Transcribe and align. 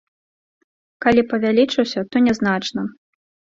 Калі 1.05 1.21
павялічыўся, 1.35 1.99
то 2.11 2.25
нязначна. 2.31 2.81